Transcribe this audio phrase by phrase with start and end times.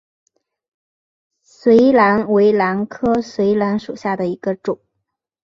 [1.43, 4.79] 笋兰为兰科笋兰属下的一个种。